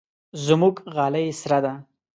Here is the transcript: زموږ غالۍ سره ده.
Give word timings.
زموږ 0.45 0.75
غالۍ 0.95 1.27
سره 1.41 1.59
ده. 1.65 1.73